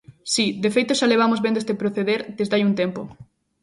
[0.33, 3.01] Si, de feito xa levamos vendo este proceder desde hai un tempo.